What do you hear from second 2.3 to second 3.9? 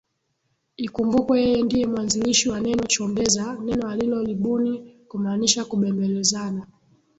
wa neno Chombeza neno